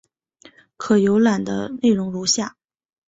[0.77, 2.57] 可浏览的内容如下。